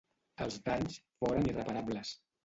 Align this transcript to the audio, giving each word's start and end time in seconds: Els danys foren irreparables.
Els 0.45 0.55
danys 0.69 0.95
foren 1.19 1.45
irreparables. 1.51 2.15